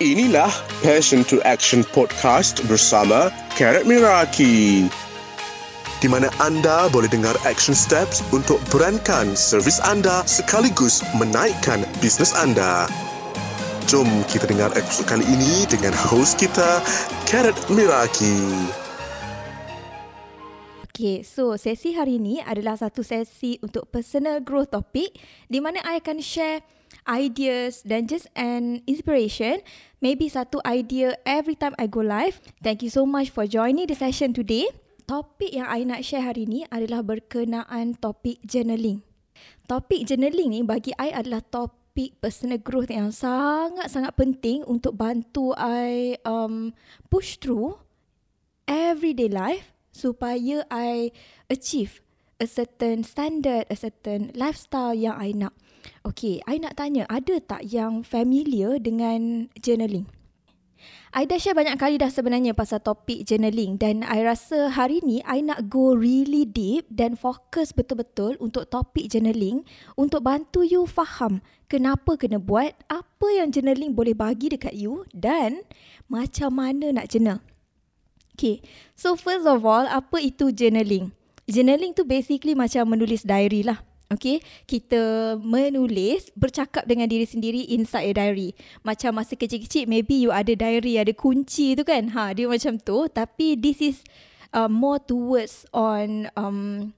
[0.00, 0.48] Inilah
[0.80, 4.88] Passion to Action Podcast bersama Karat Miraki.
[6.00, 12.88] Di mana anda boleh dengar action steps untuk berankan servis anda sekaligus menaikkan bisnes anda.
[13.92, 16.80] Jom kita dengar episod kali ini dengan host kita,
[17.28, 18.40] Karat Miraki.
[20.88, 25.12] Okay, so sesi hari ini adalah satu sesi untuk personal growth topic
[25.52, 26.64] di mana I akan share
[27.08, 29.60] ideas dan just an inspiration.
[30.00, 32.40] Maybe satu idea every time I go live.
[32.64, 34.68] Thank you so much for joining the session today.
[35.04, 39.02] Topik yang I nak share hari ini adalah berkenaan topik journaling.
[39.66, 46.14] Topik journaling ni bagi I adalah topik personal growth yang sangat-sangat penting untuk bantu I
[46.22, 46.70] um,
[47.10, 47.74] push through
[48.70, 51.10] everyday life supaya I
[51.50, 52.06] achieve
[52.40, 55.52] a certain standard, a certain lifestyle yang I nak.
[56.06, 60.08] Okay, I nak tanya, ada tak yang familiar dengan journaling?
[61.10, 65.18] I dah share banyak kali dah sebenarnya pasal topik journaling dan I rasa hari ni
[65.26, 69.66] I nak go really deep dan fokus betul-betul untuk topik journaling
[69.98, 75.66] untuk bantu you faham kenapa kena buat, apa yang journaling boleh bagi dekat you dan
[76.06, 77.42] macam mana nak journal.
[78.38, 78.62] Okay,
[78.94, 81.10] so first of all, apa itu journaling?
[81.50, 83.82] Journaling tu basically macam menulis diary lah.
[84.10, 88.58] Okay, kita menulis, bercakap dengan diri sendiri inside a diary.
[88.82, 92.10] Macam masa kecil-kecil, maybe you ada diary, ada kunci tu kan.
[92.10, 93.06] Ha, dia macam tu.
[93.06, 94.02] Tapi this is
[94.50, 96.90] uh, more towards on um,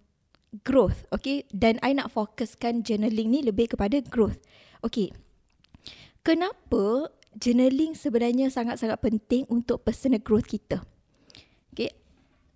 [0.65, 1.05] growth.
[1.13, 4.41] Okay, dan I nak fokuskan journaling ni lebih kepada growth.
[4.81, 5.13] Okay,
[6.25, 10.81] kenapa journaling sebenarnya sangat-sangat penting untuk personal growth kita?
[11.77, 11.93] Okay,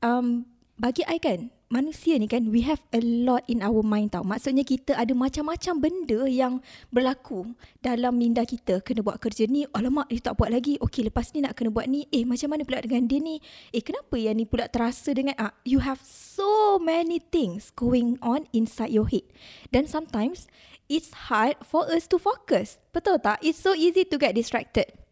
[0.01, 0.49] um,
[0.81, 4.23] bagi I kan, manusia ni kan we have a lot in our mind tau.
[4.23, 6.63] Maksudnya kita ada macam-macam benda yang
[6.95, 8.83] berlaku dalam minda kita.
[8.83, 10.79] Kena buat kerja ni, alamak dia tak buat lagi.
[10.79, 12.07] Okey lepas ni nak kena buat ni.
[12.15, 13.43] Eh macam mana pula dengan dia ni?
[13.75, 18.47] Eh kenapa yang ni pula terasa dengan ah you have so many things going on
[18.55, 19.27] inside your head.
[19.75, 20.47] Dan sometimes
[20.87, 22.79] it's hard for us to focus.
[22.95, 23.43] Betul tak?
[23.43, 25.06] It's so easy to get distracted.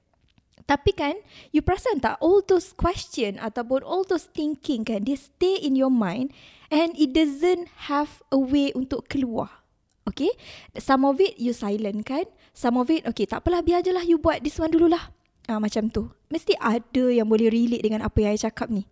[0.65, 1.21] Tapi kan,
[1.53, 5.93] you perasan tak all those question ataupun all those thinking kan, dia stay in your
[5.93, 6.33] mind
[6.73, 9.65] and it doesn't have a way untuk keluar.
[10.09, 10.33] Okay?
[10.81, 12.25] Some of it you silent kan?
[12.57, 15.13] Some of it, okay tak biar je lah you buat this one dululah.
[15.45, 16.09] Ah, macam tu.
[16.33, 18.89] Mesti ada yang boleh relate dengan apa yang I cakap ni.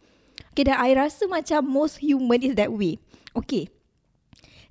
[0.52, 3.00] Okay, dan I rasa macam most human is that way.
[3.32, 3.72] Okay.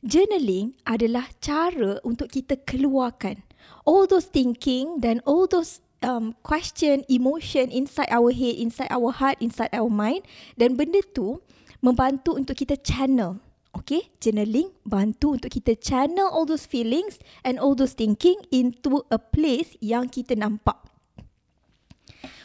[0.05, 3.41] Journaling adalah cara untuk kita keluarkan
[3.85, 9.37] all those thinking dan all those um, question, emotion inside our head, inside our heart,
[9.39, 10.25] inside our mind
[10.57, 11.39] dan benda tu
[11.81, 13.41] membantu untuk kita channel.
[13.71, 19.15] Okay, journaling bantu untuk kita channel all those feelings and all those thinking into a
[19.15, 20.75] place yang kita nampak.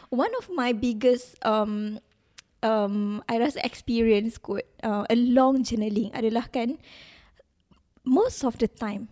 [0.07, 1.99] One of my biggest um,
[2.63, 6.79] um, I rasa experience kot uh, along journaling adalah kan
[8.07, 9.11] most of the time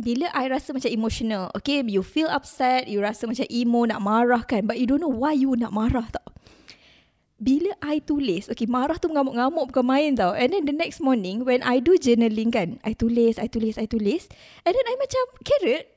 [0.00, 4.42] bila I rasa macam emotional, okay, you feel upset, you rasa macam emo nak marah
[4.44, 6.24] kan, but you don't know why you nak marah tau.
[7.40, 10.36] Bila I tulis, okay, marah tu mengamuk-ngamuk bukan main tau.
[10.36, 13.88] And then the next morning, when I do journaling kan, I tulis, I tulis, I
[13.88, 14.28] tulis.
[14.64, 15.88] And then I macam, Carrot,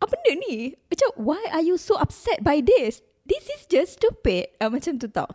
[0.00, 0.76] apa benda ni?
[0.92, 3.00] Macam, why are you so upset by this?
[3.24, 4.52] This is just stupid.
[4.60, 5.28] Uh, macam tu tau.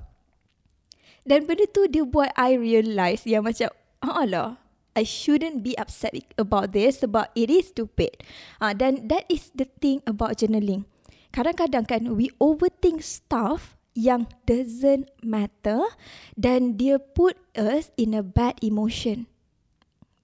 [1.26, 3.74] Dan benda tu dia buat I realise yang macam,
[4.06, 4.62] alah,
[4.96, 8.16] I shouldn't be upset about this sebab it is stupid.
[8.64, 10.88] Uh, dan that is the thing about journaling.
[11.36, 15.84] Kadang-kadang kan we overthink stuff yang doesn't matter
[16.40, 19.28] dan dia put us in a bad emotion.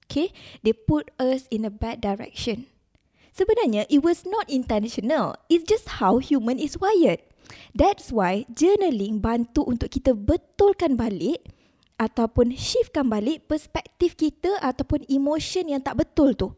[0.08, 0.32] Okay,
[0.64, 2.68] they put us in a bad direction.
[3.32, 5.40] Sebenarnya it was not intentional.
[5.48, 7.24] It's just how human is wired.
[7.72, 11.44] That's why journaling bantu untuk kita betulkan balik
[12.02, 16.50] ataupun shiftkan balik perspektif kita ataupun emotion yang tak betul tu.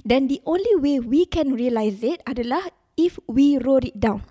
[0.00, 4.24] Dan the only way we can realize it adalah if we wrote it down.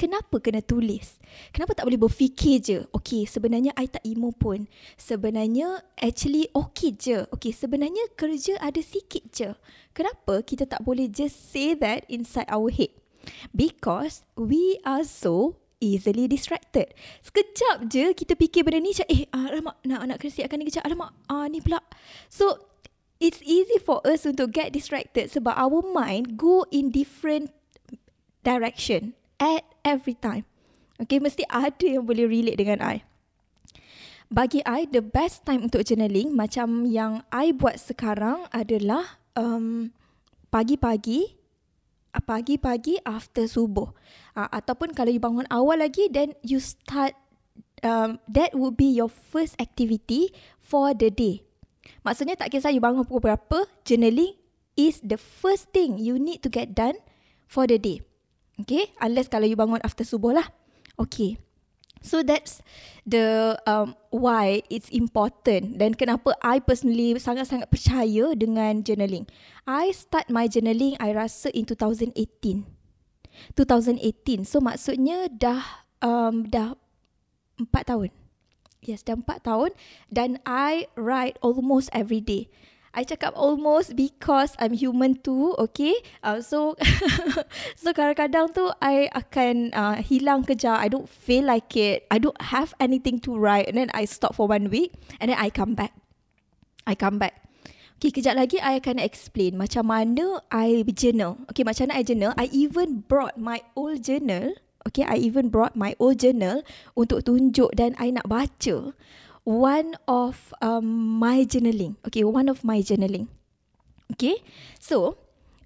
[0.00, 1.20] Kenapa kena tulis?
[1.52, 2.88] Kenapa tak boleh berfikir je?
[2.88, 4.64] Okay, sebenarnya I tak emo pun.
[4.96, 7.28] Sebenarnya actually okay je.
[7.28, 9.52] Okay, sebenarnya kerja ada sikit je.
[9.92, 12.96] Kenapa kita tak boleh just say that inside our head?
[13.52, 16.92] Because we are so easily distracted.
[17.24, 21.16] Sekejap je kita fikir benda ni, eh alamak nak nak kena siapkan ni kejap, alamak
[21.26, 21.80] ah ni pula.
[22.28, 22.70] So
[23.18, 27.50] it's easy for us untuk get distracted sebab our mind go in different
[28.44, 30.44] direction at every time.
[31.00, 33.00] Okay, mesti ada yang boleh relate dengan I.
[34.30, 39.90] Bagi I, the best time untuk journaling macam yang I buat sekarang adalah um,
[40.54, 41.39] pagi-pagi
[42.18, 43.94] pagi-pagi after subuh.
[44.34, 47.14] Uh, ataupun kalau you bangun awal lagi, then you start,
[47.86, 51.46] um, that would be your first activity for the day.
[52.02, 54.34] Maksudnya tak kisah you bangun pukul berapa, journaling
[54.74, 56.98] is the first thing you need to get done
[57.46, 58.02] for the day.
[58.60, 60.48] Okay, unless kalau you bangun after subuh lah.
[61.00, 61.40] Okay.
[62.00, 62.64] So that's
[63.04, 69.28] the um, why it's important dan kenapa I personally sangat-sangat percaya dengan journaling.
[69.68, 72.16] I start my journaling I rasa in 2018.
[73.52, 74.48] 2018.
[74.48, 76.72] So maksudnya dah um, dah
[77.60, 78.10] 4 tahun.
[78.80, 79.76] Yes, dah 4 tahun
[80.08, 82.48] dan I write almost every day.
[82.90, 85.94] I cakap almost because I'm human too, okay?
[86.26, 86.74] Uh, so,
[87.80, 90.74] so kadang-kadang tu I akan uh, hilang kerja.
[90.74, 92.10] I don't feel like it.
[92.10, 93.70] I don't have anything to write.
[93.70, 94.98] And then I stop for one week.
[95.22, 95.94] And then I come back.
[96.82, 97.46] I come back.
[98.00, 101.46] Okay, kejap lagi I akan explain macam mana I journal.
[101.52, 102.32] Okay, macam mana I journal.
[102.34, 104.56] I even brought my old journal.
[104.88, 106.64] Okay, I even brought my old journal
[106.96, 108.96] untuk tunjuk dan I nak baca
[109.44, 111.96] one of um, my journaling.
[112.06, 113.28] Okay, one of my journaling.
[114.12, 114.42] Okay,
[114.78, 115.16] so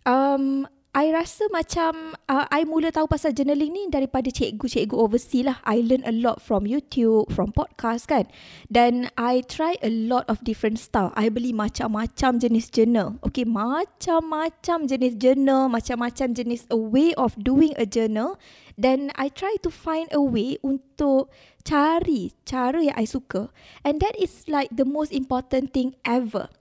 [0.07, 5.59] um, I rasa macam uh, I mula tahu pasal journaling ni daripada cikgu-cikgu overseas lah.
[5.67, 8.31] I learn a lot from YouTube, from podcast kan.
[8.71, 11.11] Dan I try a lot of different style.
[11.19, 13.19] I beli macam-macam jenis journal.
[13.27, 18.39] Okay, macam-macam jenis journal, macam-macam jenis a way of doing a journal.
[18.79, 21.27] Dan I try to find a way untuk
[21.67, 23.51] cari cara yang I suka.
[23.83, 26.55] And that is like the most important thing ever.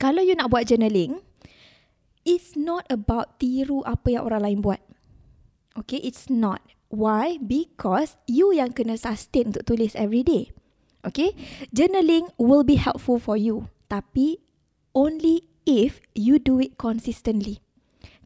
[0.00, 1.20] Kalau you nak buat journaling,
[2.30, 4.78] it's not about tiru apa yang orang lain buat.
[5.74, 6.62] Okay, it's not.
[6.86, 7.42] Why?
[7.42, 10.54] Because you yang kena sustain untuk tulis every day.
[11.02, 11.34] Okay,
[11.74, 13.66] journaling will be helpful for you.
[13.90, 14.38] Tapi
[14.94, 17.58] only if you do it consistently.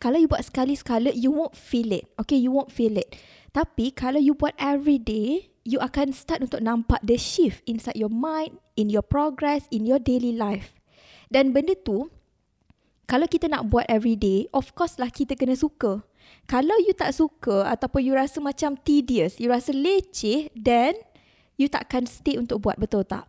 [0.04, 2.04] Kalau you buat sekali-sekala, you won't feel it.
[2.20, 3.16] Okay, you won't feel it.
[3.56, 8.12] Tapi kalau you buat every day, you akan start untuk nampak the shift inside your
[8.12, 10.76] mind, in your progress, in your daily life.
[11.32, 12.12] Dan benda tu,
[13.04, 16.00] kalau kita nak buat every day, of course lah kita kena suka.
[16.48, 20.96] Kalau you tak suka ataupun you rasa macam tedious, you rasa leceh, then
[21.60, 23.28] you takkan stay untuk buat, betul tak?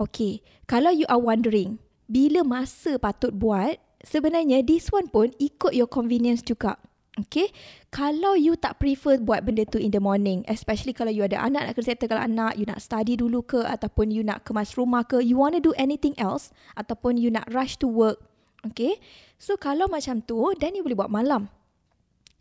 [0.00, 5.88] Okay, kalau you are wondering, bila masa patut buat, sebenarnya this one pun ikut your
[5.88, 6.80] convenience juga.
[7.18, 7.52] Okay,
[7.92, 11.68] kalau you tak prefer buat benda tu in the morning, especially kalau you ada anak
[11.68, 15.04] nak kena settle kalau anak, you nak study dulu ke ataupun you nak kemas rumah
[15.04, 18.29] ke, you want to do anything else ataupun you nak rush to work,
[18.66, 19.00] Okay.
[19.40, 21.48] So kalau macam tu, then you boleh buat malam.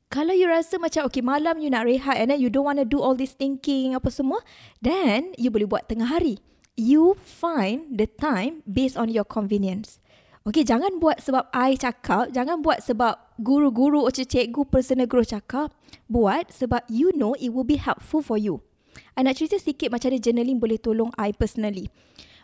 [0.09, 2.87] Kalau you rasa macam okay malam you nak rehat and then you don't want to
[2.87, 4.41] do all this thinking apa semua,
[4.81, 6.41] then you boleh buat tengah hari.
[6.73, 10.01] You find the time based on your convenience.
[10.49, 15.69] Okay, jangan buat sebab I cakap, jangan buat sebab guru-guru atau cikgu personal growth cakap.
[16.09, 18.65] Buat sebab you know it will be helpful for you.
[19.13, 21.93] I nak cerita sikit macam mana journaling boleh tolong I personally.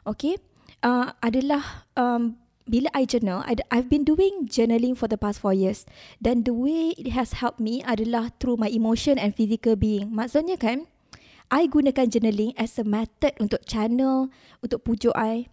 [0.06, 0.38] Okay,
[0.86, 5.53] uh, adalah um, bila I journal, I, I've been doing journaling for the past four
[5.53, 5.85] years.
[6.17, 10.09] Dan the way it has helped me adalah through my emotion and physical being.
[10.12, 10.89] Maksudnya kan,
[11.53, 14.33] I gunakan journaling as a method untuk channel,
[14.65, 15.45] untuk pujuk I.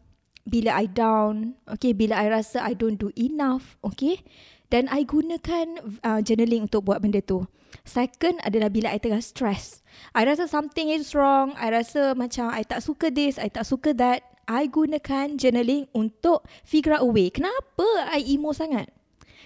[0.42, 4.24] Bila I down, okay, bila I rasa I don't do enough, okay.
[4.72, 7.44] Dan I gunakan uh, journaling untuk buat benda tu.
[7.84, 9.84] Second adalah bila I tengah stress.
[10.16, 11.52] I rasa something is wrong.
[11.60, 14.31] I rasa macam I tak suka this, I tak suka that.
[14.48, 17.30] I gunakan journaling untuk figure out a way.
[17.30, 18.90] Kenapa I emo sangat?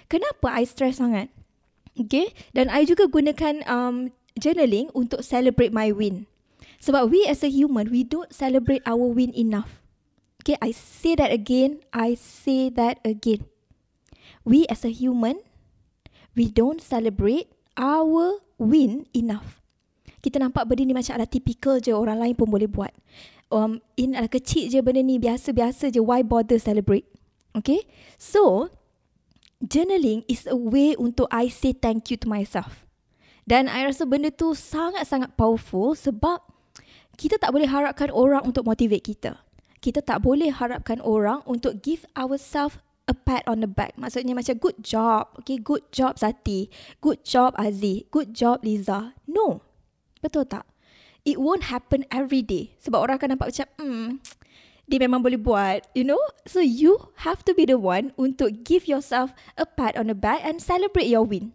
[0.07, 1.29] Kenapa I stress sangat?
[1.97, 2.31] Okay.
[2.53, 6.29] Dan I juga gunakan um, journaling untuk celebrate my win.
[6.77, 9.81] Sebab we as a human, we don't celebrate our win enough.
[10.45, 11.83] Okay, I say that again.
[11.91, 13.43] I say that again.
[14.47, 15.43] We as a human,
[16.37, 19.59] we don't celebrate our win enough.
[20.23, 22.95] Kita nampak benda ni macam ada typical je orang lain pun boleh buat
[23.53, 27.07] um, in adalah kecil je benda ni biasa-biasa je why bother celebrate
[27.53, 27.83] okay
[28.15, 28.71] so
[29.63, 32.85] journaling is a way untuk I say thank you to myself
[33.47, 36.43] dan I rasa benda tu sangat-sangat powerful sebab
[37.17, 39.39] kita tak boleh harapkan orang untuk motivate kita
[39.77, 43.95] kita tak boleh harapkan orang untuk give ourselves a pat on the back.
[43.95, 45.31] Maksudnya macam good job.
[45.41, 46.67] Okay, good job Sati.
[46.99, 48.03] Good job Aziz.
[48.11, 49.15] Good job Liza.
[49.25, 49.63] No.
[50.19, 50.67] Betul tak?
[51.27, 52.71] It won't happen every day.
[52.79, 54.07] Sebab orang akan nampak macam, hmm,
[54.89, 56.19] dia memang boleh buat, you know?
[56.47, 60.47] So you have to be the one untuk give yourself a pat on the back
[60.47, 61.51] and celebrate your win.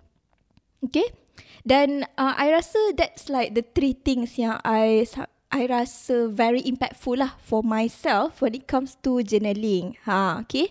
[0.85, 1.17] Okay?
[1.65, 5.09] Dan uh, I rasa that's like the three things yang I
[5.49, 9.97] I rasa very impactful lah for myself when it comes to journaling.
[10.05, 10.69] Ha, okay?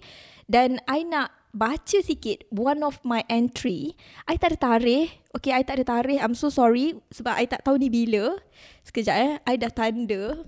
[0.51, 3.95] Dan I nak baca sikit one of my entry.
[4.27, 5.11] I tak ada tarikh.
[5.35, 6.19] Okay, I tak ada tarikh.
[6.19, 8.39] I'm so sorry sebab I tak tahu ni bila.
[8.87, 10.43] Sekejap eh, I dah tanda.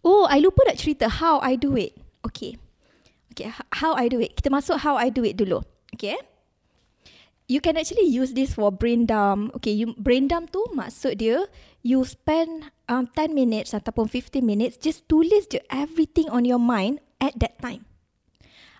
[0.00, 1.98] Oh, I lupa nak cerita how I do it.
[2.24, 2.56] Okay.
[3.34, 4.34] Okay, how I do it.
[4.34, 5.62] Kita masuk how I do it dulu.
[5.94, 6.18] Okay.
[7.50, 9.50] You can actually use this for brain dump.
[9.58, 11.50] Okay, you brain dump tu maksud dia
[11.82, 17.02] you spend um, 10 minutes ataupun 15 minutes just tulis je everything on your mind
[17.18, 17.89] at that time.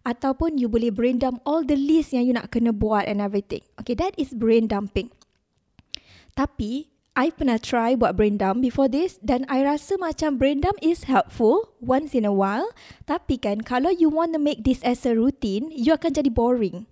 [0.00, 3.60] Ataupun you boleh brain dump all the list yang you nak kena buat and everything.
[3.76, 5.12] Okay, that is brain dumping.
[6.32, 10.80] Tapi, I pernah try buat brain dump before this dan I rasa macam brain dump
[10.80, 12.72] is helpful once in a while.
[13.04, 16.88] Tapi kan, kalau you want to make this as a routine, you akan jadi boring.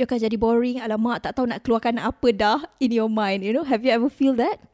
[0.00, 0.80] You akan jadi boring.
[0.80, 3.44] Alamak, tak tahu nak keluarkan apa dah in your mind.
[3.44, 4.64] You know, have you ever feel that?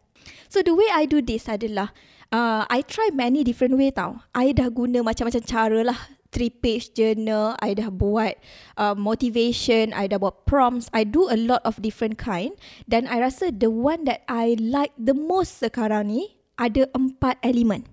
[0.47, 1.91] So the way I do this adalah,
[2.31, 4.23] uh, I try many different way tau.
[4.31, 5.99] I dah guna macam-macam cara lah
[6.31, 8.39] three page journal, I dah buat
[8.79, 12.55] uh, motivation, I dah buat prompts, I do a lot of different kind
[12.91, 17.87] dan I rasa the one that I like the most sekarang ni ada empat elemen.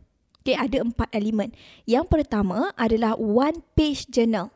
[0.44, 1.56] Okay, ada empat elemen.
[1.88, 4.52] Yang pertama adalah one page journal.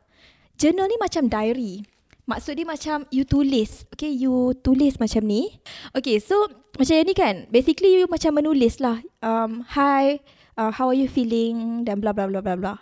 [0.60, 1.88] Journal ni macam diary.
[2.28, 3.88] Maksud dia macam you tulis.
[3.96, 5.64] Okay, you tulis macam ni.
[5.96, 6.36] Okay, so
[6.76, 7.48] macam ni kan.
[7.48, 9.00] Basically, you macam menulis lah.
[9.24, 10.20] Um, hi,
[10.58, 11.86] uh, how are you feeling?
[11.86, 12.74] Dan bla bla bla bla bla.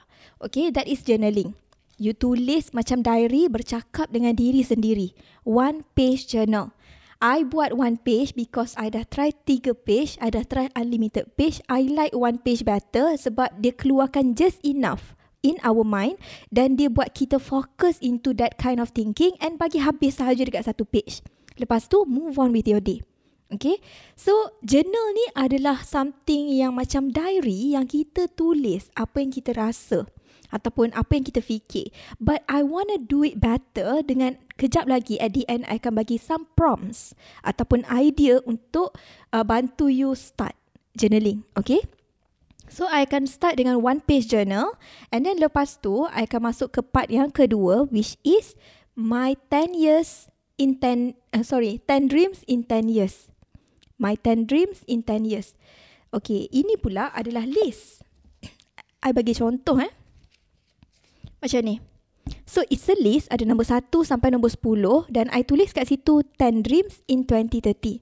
[0.41, 1.53] Okay, that is journaling.
[1.96, 5.15] You tulis macam diary bercakap dengan diri sendiri.
[5.48, 6.75] One page journal.
[7.24, 10.20] I buat one page because I dah try tiga page.
[10.20, 11.63] I dah try unlimited page.
[11.72, 16.20] I like one page better sebab dia keluarkan just enough in our mind
[16.51, 20.67] dan dia buat kita fokus into that kind of thinking and bagi habis sahaja dekat
[20.67, 21.24] satu page.
[21.55, 23.00] Lepas tu, move on with your day.
[23.55, 23.79] Okay,
[24.19, 24.35] so
[24.67, 30.03] journal ni adalah something yang macam diary yang kita tulis apa yang kita rasa
[30.51, 31.91] ataupun apa yang kita fikir.
[32.19, 36.00] But I want to do it better dengan kejap lagi at the end I akan
[36.00, 37.15] bagi some prompts
[37.47, 38.95] ataupun idea untuk
[39.31, 40.55] uh, bantu you start
[40.95, 41.47] journaling.
[41.55, 41.83] Okay?
[42.67, 44.74] So I akan start dengan one page journal
[45.13, 48.57] and then lepas tu I akan masuk ke part yang kedua which is
[48.97, 53.29] my 10 years in 10 uh, sorry 10 dreams in 10 years.
[53.95, 55.55] My 10 dreams in 10 years.
[56.11, 58.03] Okay, ini pula adalah list.
[59.05, 59.93] I bagi contoh eh.
[61.39, 61.77] Macam ni.
[62.49, 66.25] So it's a list ada nombor 1 sampai nombor 10 dan I tulis kat situ
[66.41, 68.01] 10 dreams in 2030.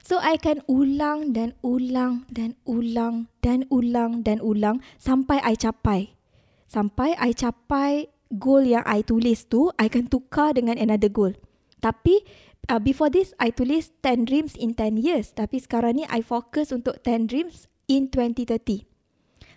[0.00, 6.16] So I akan ulang dan ulang dan ulang dan ulang dan ulang sampai I capai.
[6.64, 11.36] Sampai I capai goal yang I tulis tu, I akan tukar dengan another goal.
[11.78, 12.24] Tapi
[12.68, 16.70] uh, before this I tulis 10 dreams in 10 years, tapi sekarang ni I fokus
[16.70, 18.84] untuk 10 dreams in 2030.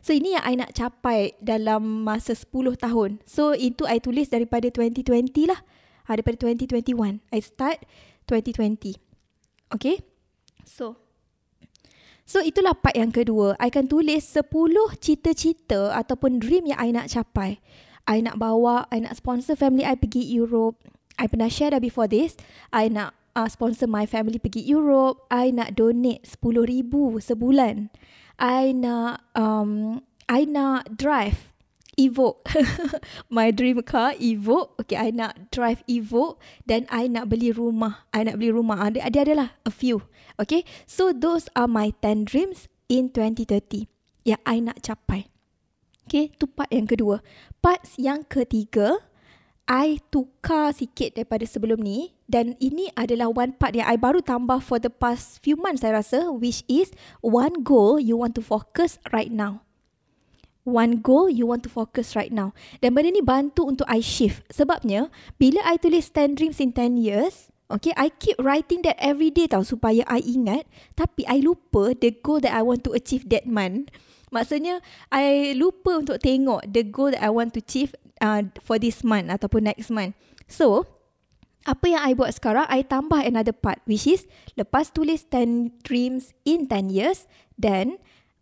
[0.01, 2.50] So ini yang I nak capai dalam masa 10
[2.82, 3.22] tahun.
[3.27, 5.62] So itu I tulis daripada 2020 lah.
[6.10, 7.22] Ha, daripada 2021.
[7.30, 7.86] I start
[8.25, 8.98] 2020.
[9.77, 10.01] Okay.
[10.65, 10.98] So.
[12.25, 13.53] So itulah part yang kedua.
[13.62, 14.50] I akan tulis 10
[14.98, 17.62] cita-cita ataupun dream yang I nak capai.
[18.10, 20.82] I nak bawa, I nak sponsor family I pergi Europe.
[21.21, 22.33] I pernah share dah before this.
[22.73, 25.21] I nak uh, sponsor my family pergi Europe.
[25.29, 27.93] I nak donate RM10,000 sebulan.
[28.41, 31.53] I nak um I nak drive
[31.99, 32.41] Evoque.
[33.35, 34.73] My dream car Evoque.
[34.81, 38.09] Okay, I nak drive Evoque dan I nak beli rumah.
[38.09, 38.81] I nak beli rumah.
[38.81, 40.01] Ada ada adalah a few.
[40.41, 43.85] Okay, so those are my 10 dreams in 2030
[44.25, 45.29] yang I nak capai.
[46.09, 47.21] Okay, tu part yang kedua.
[47.61, 49.11] Part yang ketiga,
[49.71, 54.59] I tukar sikit daripada sebelum ni dan ini adalah one part yang I baru tambah
[54.59, 56.91] for the past few months saya rasa which is
[57.23, 59.63] one goal you want to focus right now.
[60.67, 62.51] One goal you want to focus right now.
[62.83, 64.43] Dan benda ni bantu untuk I shift.
[64.51, 65.07] Sebabnya,
[65.39, 69.47] bila I tulis 10 dreams in 10 years, okay, I keep writing that every day
[69.49, 70.67] tau supaya I ingat.
[70.99, 73.89] Tapi I lupa the goal that I want to achieve that month.
[74.29, 79.01] Maksudnya, I lupa untuk tengok the goal that I want to achieve uh, for this
[79.01, 80.15] month ataupun next month.
[80.45, 80.85] So,
[81.65, 86.33] apa yang I buat sekarang, I tambah another part which is lepas tulis 10 dreams
[86.45, 87.25] in 10 years,
[87.57, 88.01] then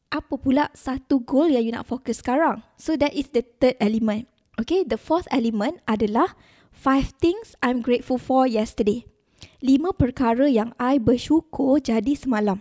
[0.10, 2.66] apa pula satu goal yang you nak fokus sekarang?
[2.76, 4.28] So that is the third element.
[4.60, 6.36] Okay, the fourth element adalah
[6.76, 9.08] five things I'm grateful for yesterday.
[9.64, 12.60] Lima perkara yang I bersyukur jadi semalam.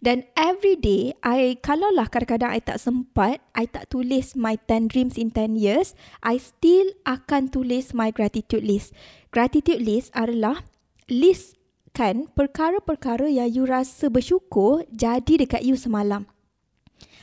[0.00, 4.88] Dan every day, I kalau lah kadang-kadang I tak sempat, I tak tulis my 10
[4.88, 5.92] dreams in 10 years,
[6.24, 8.96] I still akan tulis my gratitude list.
[9.28, 10.64] Gratitude list adalah
[11.12, 11.60] list
[11.92, 16.24] kan perkara-perkara yang you rasa bersyukur jadi dekat you semalam.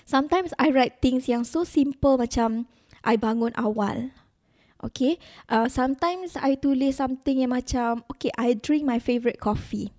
[0.05, 2.69] Sometimes I write things yang so simple macam
[3.01, 4.13] I bangun awal.
[4.77, 5.17] Okay,
[5.49, 9.96] uh, sometimes I tulis something yang macam, okay, I drink my favourite coffee.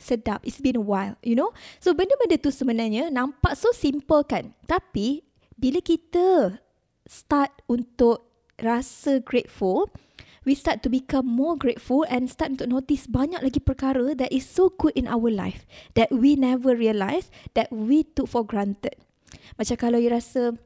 [0.00, 1.52] Sedap, it's been a while, you know.
[1.76, 4.56] So, benda-benda tu sebenarnya nampak so simple kan.
[4.64, 5.20] Tapi,
[5.60, 6.56] bila kita
[7.04, 8.24] start untuk
[8.56, 9.92] rasa grateful,
[10.48, 14.48] we start to become more grateful and start to notice banyak lagi perkara that is
[14.48, 18.96] so good in our life that we never realise that we took for granted.
[19.60, 20.56] Macam kalau you rasa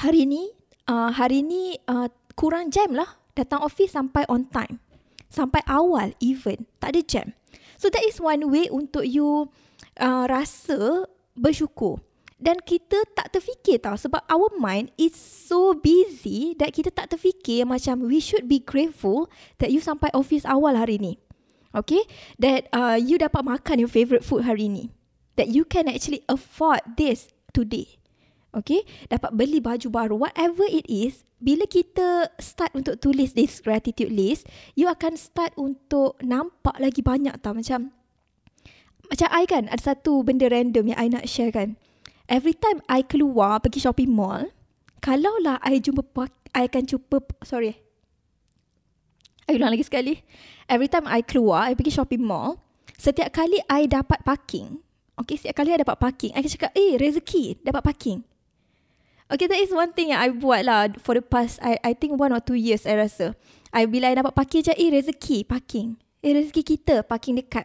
[0.00, 0.48] hari ni
[0.88, 3.20] uh, hari ni uh, kurang jam lah.
[3.32, 4.76] Datang office sampai on time.
[5.32, 6.68] Sampai awal even.
[6.76, 7.32] Tak ada jam.
[7.80, 9.48] So that is one way untuk you
[9.96, 12.04] uh, rasa bersyukur.
[12.42, 17.62] Dan kita tak terfikir tau sebab our mind is so busy that kita tak terfikir
[17.62, 19.30] macam we should be grateful
[19.62, 21.22] that you sampai office awal hari ni.
[21.70, 22.02] Okay?
[22.42, 24.90] That uh, you dapat makan your favourite food hari ni.
[25.38, 28.01] That you can actually afford this today.
[28.52, 34.12] Okay, dapat beli baju baru, whatever it is, bila kita start untuk tulis this gratitude
[34.12, 34.44] list,
[34.76, 37.96] you akan start untuk nampak lagi banyak tau macam
[39.08, 41.80] macam I kan, ada satu benda random yang I nak share kan.
[42.28, 44.52] Every time I keluar pergi shopping mall,
[45.00, 46.04] kalau lah I jumpa,
[46.52, 47.80] I akan jumpa, sorry.
[49.48, 50.20] I ulang lagi sekali.
[50.68, 52.60] Every time I keluar, I pergi shopping mall,
[53.00, 54.80] setiap kali I dapat parking,
[55.16, 58.31] okay, setiap kali I dapat parking, I akan cakap, eh, rezeki, dapat parking.
[59.32, 62.20] Okay, that is one thing yang I buat lah for the past, I I think
[62.20, 63.32] one or two years I rasa.
[63.72, 65.96] I bila I dapat parking je, eh rezeki parking.
[66.20, 67.64] Eh rezeki kita parking dekat.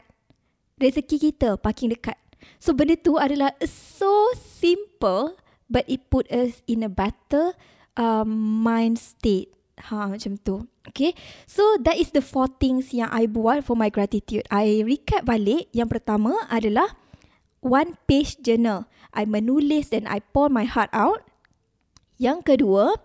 [0.79, 2.15] Rezeki kita parking dekat.
[2.63, 5.36] So benda tu adalah so simple
[5.67, 7.51] but it put us in a better
[8.00, 8.31] um,
[8.63, 9.51] mind state.
[9.91, 10.63] Ha macam tu.
[10.88, 11.12] Okay.
[11.51, 14.47] So that is the four things yang I buat for my gratitude.
[14.47, 15.67] I recap balik.
[15.75, 16.95] Yang pertama adalah
[17.59, 18.88] one page journal.
[19.12, 21.26] I menulis dan I pour my heart out.
[22.17, 22.97] Yang kedua,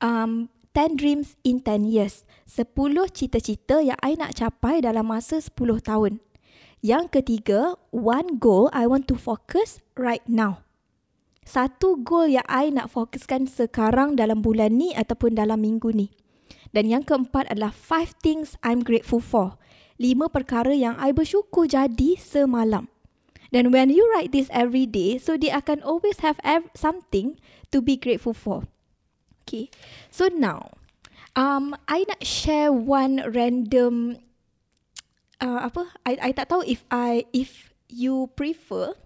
[0.00, 2.26] um, 10 dreams in 10 years.
[2.50, 6.18] 10 cita-cita yang I nak capai dalam masa 10 tahun.
[6.84, 10.64] Yang ketiga, one goal I want to focus right now.
[11.44, 16.08] Satu goal yang I nak fokuskan sekarang dalam bulan ni ataupun dalam minggu ni.
[16.72, 19.60] Dan yang keempat adalah five things I'm grateful for.
[20.00, 22.93] Lima perkara yang I bersyukur jadi semalam.
[23.54, 27.38] Dan when you write this every day, so they akan always have ev- something
[27.70, 28.66] to be grateful for.
[29.46, 29.70] Okay,
[30.10, 30.74] so now,
[31.38, 34.18] um, I nak share one random,
[35.38, 35.94] uh, apa?
[36.02, 38.98] I I tak tahu if I if you prefer.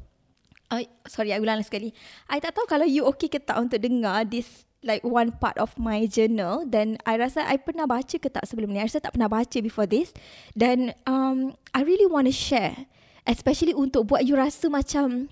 [0.72, 1.92] Uh, sorry, I ulang sekali.
[2.32, 5.74] I tak tahu kalau you okay ke tak untuk dengar this like one part of
[5.74, 9.18] my journal then I rasa I pernah baca ke tak sebelum ni I rasa tak
[9.18, 10.14] pernah baca before this
[10.54, 12.86] then um I really want to share
[13.28, 15.28] especially untuk buat you rasa macam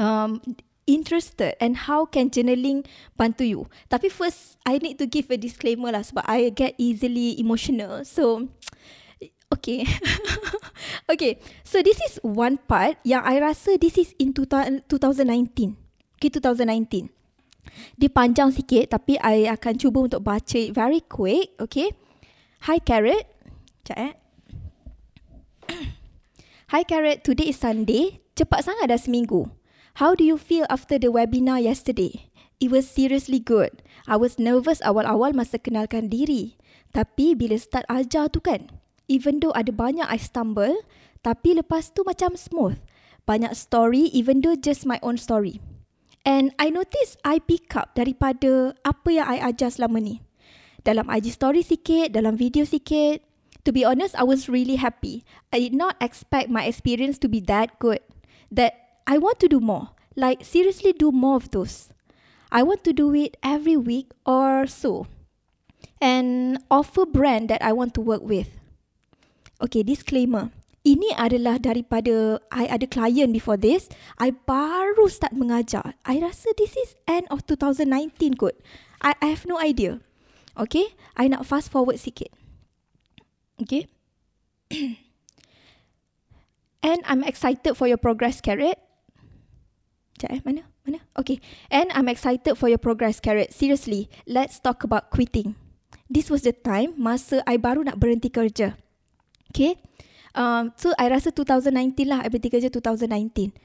[0.00, 0.40] um,
[0.88, 2.82] interested and how can journaling
[3.14, 3.62] bantu you.
[3.92, 8.02] Tapi first, I need to give a disclaimer lah sebab I get easily emotional.
[8.08, 8.48] So,
[9.54, 9.84] okay.
[11.12, 14.88] okay, so this is one part yang I rasa this is in 2019.
[16.16, 17.20] Okay, 2019.
[18.00, 21.54] Dia panjang sikit tapi I akan cuba untuk baca it very quick.
[21.60, 21.92] Okay.
[22.68, 23.24] Hi Carrot.
[23.80, 24.19] Sekejap eh.
[26.70, 28.22] Hi Carrot, today is Sunday.
[28.38, 29.50] Cepat sangat dah seminggu.
[29.98, 32.30] How do you feel after the webinar yesterday?
[32.62, 33.82] It was seriously good.
[34.06, 36.54] I was nervous awal-awal masa kenalkan diri.
[36.94, 38.70] Tapi bila start ajar tu kan,
[39.10, 40.86] even though ada banyak I stumble,
[41.26, 42.78] tapi lepas tu macam smooth.
[43.26, 45.58] Banyak story even though just my own story.
[46.22, 50.22] And I notice I pick up daripada apa yang I ajar selama ni.
[50.86, 53.26] Dalam IG story sikit, dalam video sikit,
[53.64, 55.24] to be honest, I was really happy.
[55.52, 58.00] I did not expect my experience to be that good.
[58.50, 59.90] That I want to do more.
[60.16, 61.90] Like, seriously, do more of those.
[62.50, 65.06] I want to do it every week or so.
[66.00, 68.48] And offer brand that I want to work with.
[69.62, 70.50] Okay, disclaimer.
[70.80, 73.92] Ini adalah daripada I ada client before this.
[74.16, 75.92] I baru start mengajar.
[76.08, 78.56] I rasa this is end of 2019 kot.
[79.04, 80.00] I, I have no idea.
[80.56, 82.32] Okay, I nak fast forward sikit.
[83.60, 83.88] Okay.
[86.82, 88.80] and I'm excited for your progress, Carrot.
[90.20, 90.62] Sekejap eh, mana?
[90.84, 91.00] Mana?
[91.16, 91.40] Okay.
[91.72, 93.56] And I'm excited for your progress, Carrot.
[93.56, 95.56] Seriously, let's talk about quitting.
[96.12, 98.76] This was the time masa I baru nak berhenti kerja.
[99.48, 99.80] Okay.
[100.36, 102.20] Um, so, I rasa 2019 lah.
[102.20, 103.56] I berhenti kerja 2019.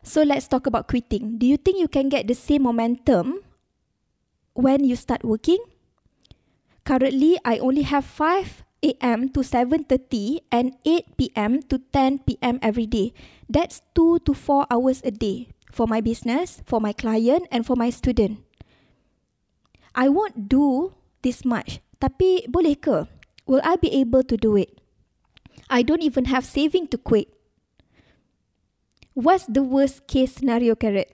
[0.00, 1.36] So, let's talk about quitting.
[1.36, 3.44] Do you think you can get the same momentum
[4.56, 5.60] when you start working?
[6.88, 9.30] Currently, I only have five a.m.
[9.30, 11.62] to 7.30 and 8 p.m.
[11.70, 12.58] to 10 p.m.
[12.62, 13.14] every day.
[13.48, 17.76] That's 2 to 4 hours a day for my business, for my client and for
[17.76, 18.42] my student.
[19.94, 21.80] I won't do this much.
[22.00, 23.06] Tapi boleh ke?
[23.46, 24.80] Will I be able to do it?
[25.70, 27.30] I don't even have saving to quit.
[29.14, 31.12] What's the worst case scenario, Carrot?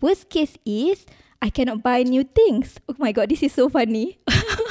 [0.00, 1.06] Worst case is
[1.40, 2.78] I cannot buy new things.
[2.88, 4.18] Oh my god, this is so funny.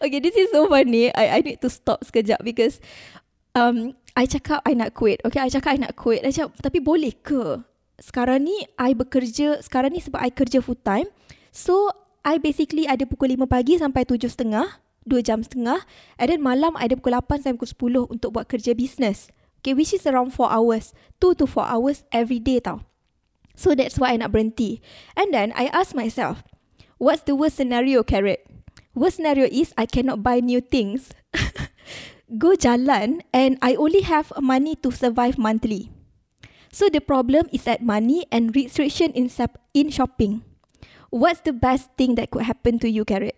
[0.00, 1.08] okay, this is so funny.
[1.14, 2.80] I I need to stop sekejap because
[3.56, 5.20] um I cakap I nak quit.
[5.28, 6.24] Okay, I cakap I nak quit.
[6.24, 7.60] I cakap, tapi boleh ke?
[8.00, 11.04] Sekarang ni I bekerja, sekarang ni sebab I kerja full time.
[11.52, 11.92] So,
[12.24, 15.84] I basically ada pukul 5 pagi sampai 7.30, 2 jam setengah.
[16.16, 19.28] And then malam I ada pukul 8 sampai pukul 10 untuk buat kerja business.
[19.60, 20.96] Okay, which is around 4 hours.
[21.20, 22.88] 2 to 4 hours every day tau.
[23.52, 24.80] So, that's why I nak berhenti.
[25.12, 26.40] And then, I ask myself,
[26.96, 28.44] what's the worst scenario, Carrot?
[28.96, 31.12] Worst scenario is I cannot buy new things.
[32.42, 35.92] go jalan and I only have money to survive monthly.
[36.72, 39.30] So the problem is at money and restriction in,
[39.74, 40.42] in shopping.
[41.10, 43.36] What's the best thing that could happen to you, Carrot?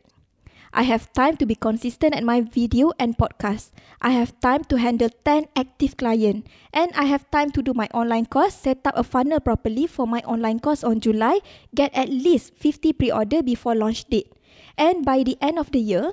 [0.73, 3.73] I have time to be consistent at my video and podcast.
[4.01, 7.89] I have time to handle 10 active client and I have time to do my
[7.95, 11.41] online course, set up a funnel properly for my online course on July,
[11.75, 14.33] get at least 50 pre-order before launch date.
[14.77, 16.13] And by the end of the year,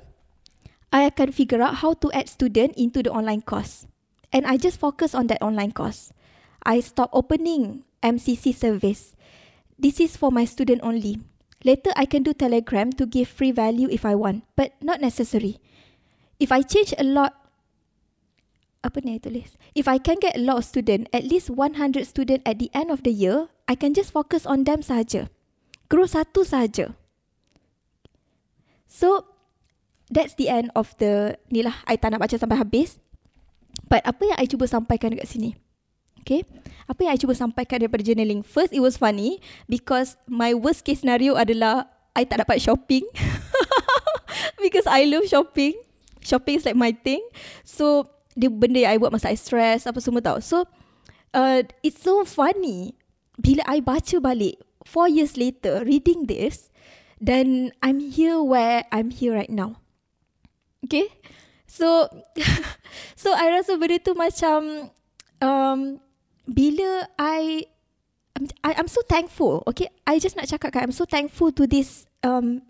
[0.92, 3.86] I akan figure out how to add student into the online course.
[4.32, 6.16] And I just focus on that online course.
[6.64, 9.16] I stop opening MCC service.
[9.78, 11.20] This is for my student only.
[11.66, 15.58] Later, I can do Telegram to give free value if I want, but not necessary.
[16.38, 17.34] If I change a lot,
[18.86, 19.58] apa ni tulis?
[19.74, 22.94] If I can get a lot of student, at least 100 student at the end
[22.94, 25.34] of the year, I can just focus on them saja.
[25.90, 26.94] Grow satu saja.
[28.86, 29.26] So,
[30.10, 33.02] that's the end of the ni lah I tak nak baca sampai habis
[33.90, 35.58] but apa yang I cuba sampaikan dekat sini
[36.26, 36.42] okay?
[36.90, 38.42] Apa yang I cuba sampaikan daripada journaling?
[38.42, 39.38] First it was funny
[39.70, 41.86] because my worst case scenario adalah
[42.18, 43.06] I tak dapat shopping.
[44.66, 45.78] Because I love shopping.
[46.26, 47.22] Shopping is like my thing.
[47.62, 50.42] So dia benda yang I buat masa I stress apa semua tau.
[50.42, 50.66] So
[51.38, 52.98] uh, it's so funny.
[53.38, 54.58] Bila I baca balik
[54.88, 56.74] four years later reading this
[57.20, 59.82] then I'm here where I'm here right now.
[60.86, 61.10] Okay?
[61.66, 62.10] So
[63.22, 64.90] So I rasa benda tu macam
[65.42, 66.00] um,
[66.46, 67.66] Bila I
[68.64, 69.88] I'm so thankful Okay?
[70.04, 72.62] I just nak cakap kan I'm so thankful to this um,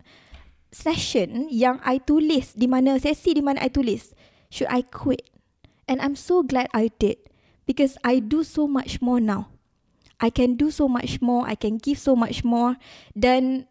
[0.70, 4.14] Session Yang I tulis Di mana Sesi di mana I tulis
[4.54, 5.26] Should I quit?
[5.90, 7.18] And I'm so glad I did
[7.66, 9.50] Because I do so much more now.
[10.22, 12.78] I can do so much more I can give so much more
[13.18, 13.66] Dan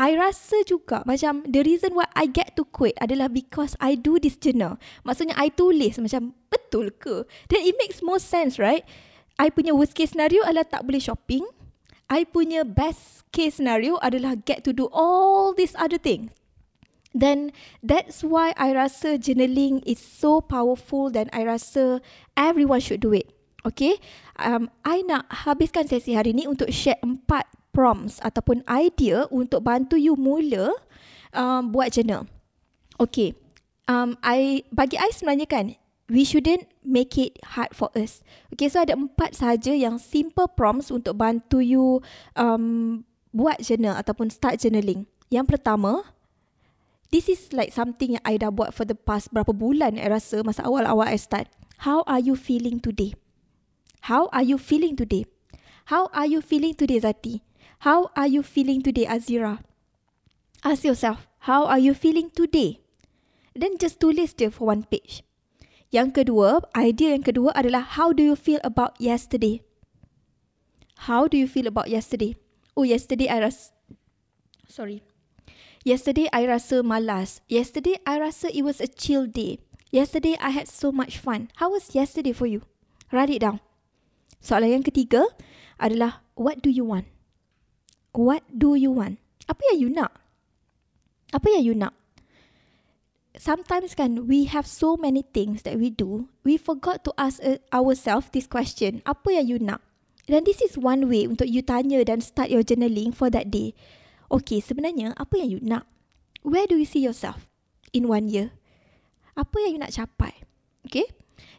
[0.00, 4.16] I rasa juga macam the reason why I get to quit adalah because I do
[4.16, 4.80] this journal.
[5.04, 7.28] Maksudnya I tulis macam betul ke?
[7.52, 8.88] Then it makes more sense, right?
[9.36, 11.44] I punya worst case scenario adalah tak boleh shopping.
[12.08, 16.32] I punya best case scenario adalah get to do all these other things.
[17.12, 17.52] Then
[17.84, 22.00] that's why I rasa journaling is so powerful dan I rasa
[22.40, 23.28] everyone should do it.
[23.68, 24.00] Okay?
[24.40, 29.96] Um, I nak habiskan sesi hari ni untuk share empat prompts ataupun idea untuk bantu
[29.96, 30.74] you mula
[31.34, 32.26] um, buat journal.
[32.98, 33.34] Okay.
[33.90, 35.74] Um, I, bagi I sebenarnya kan,
[36.10, 38.22] we shouldn't make it hard for us.
[38.54, 42.02] Okay, so ada empat saja yang simple prompts untuk bantu you
[42.34, 45.06] um, buat journal ataupun start journaling.
[45.30, 46.06] Yang pertama,
[47.14, 50.42] this is like something yang I dah buat for the past berapa bulan I rasa
[50.42, 51.46] masa awal-awal I start.
[51.86, 53.14] How are you feeling today?
[54.10, 55.24] How are you feeling today?
[55.90, 57.42] How are you feeling today, Zati?
[57.80, 59.64] How are you feeling today, Azira?
[60.60, 62.84] Ask yourself, how are you feeling today?
[63.56, 65.24] Then just tulis dia for one page.
[65.88, 69.64] Yang kedua, idea yang kedua adalah how do you feel about yesterday?
[71.08, 72.36] How do you feel about yesterday?
[72.76, 73.72] Oh, yesterday I rasa...
[74.68, 75.00] Sorry.
[75.80, 77.40] Yesterday I rasa malas.
[77.48, 79.56] Yesterday I rasa it was a chill day.
[79.88, 81.48] Yesterday I had so much fun.
[81.56, 82.60] How was yesterday for you?
[83.08, 83.64] Write it down.
[84.44, 85.24] Soalan yang ketiga
[85.80, 87.08] adalah what do you want?
[88.10, 89.22] What do you want?
[89.46, 90.10] Apa yang you nak?
[91.30, 91.94] Apa yang you nak?
[93.38, 97.62] Sometimes kan, we have so many things that we do, we forgot to ask uh,
[97.70, 99.00] ourselves this question.
[99.06, 99.78] Apa yang you nak?
[100.26, 103.74] Dan this is one way untuk you tanya dan start your journaling for that day.
[104.30, 105.86] Okay, sebenarnya apa yang you nak?
[106.46, 107.50] Where do you see yourself
[107.94, 108.54] in one year?
[109.34, 110.46] Apa yang you nak capai?
[110.86, 111.06] Okay?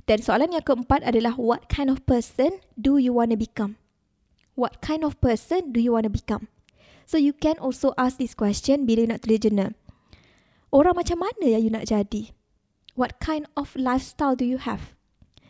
[0.05, 3.80] Dan soalan yang keempat adalah what kind of person do you want to become?
[4.61, 6.45] What kind of person do you want to become?
[7.09, 9.73] So you can also ask this question bila nak tulis journal.
[10.69, 12.29] Orang macam mana yang you nak jadi?
[12.93, 14.93] What kind of lifestyle do you have?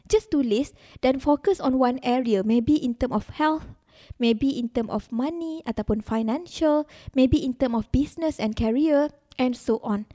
[0.07, 0.71] Just tulis
[1.03, 3.67] dan focus on one area, maybe in term of health,
[4.15, 9.11] maybe in term of money ataupun financial, maybe in term of business and career.
[9.41, 10.05] and so on.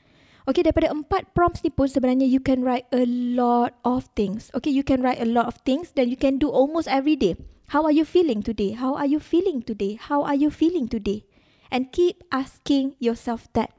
[0.47, 3.03] Okay, daripada empat prompts ni pun sebenarnya you can write a
[3.35, 4.47] lot of things.
[4.55, 7.35] Okay, you can write a lot of things then you can do almost every day.
[7.67, 8.79] How are you feeling today?
[8.79, 9.99] How are you feeling today?
[9.99, 11.27] How are you feeling today?
[11.67, 13.75] And keep asking yourself that.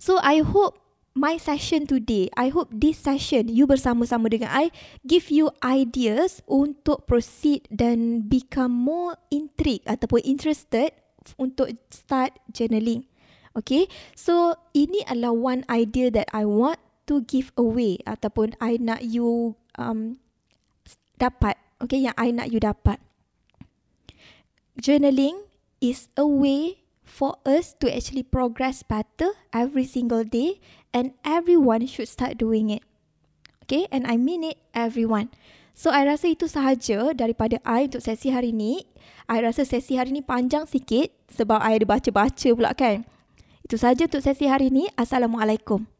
[0.00, 0.80] So I hope
[1.12, 4.72] my session today, I hope this session you bersama-sama dengan I
[5.04, 10.94] give you ideas untuk proceed dan become more intrigued ataupun interested
[11.36, 13.04] untuk start journaling.
[13.58, 16.78] Okay, so ini adalah one idea that I want
[17.10, 20.22] to give away ataupun I nak you um,
[21.18, 21.58] dapat.
[21.82, 23.07] Okay, yang I nak you dapat.
[24.78, 25.42] Journaling
[25.82, 30.62] is a way for us to actually progress better every single day
[30.94, 32.86] and everyone should start doing it.
[33.66, 35.34] Okay, and I mean it, everyone.
[35.74, 38.86] So, I rasa itu sahaja daripada I untuk sesi hari ni.
[39.26, 43.02] I rasa sesi hari ni panjang sikit sebab I ada baca-baca pula kan.
[43.66, 44.86] Itu saja untuk sesi hari ini.
[44.94, 45.97] Assalamualaikum.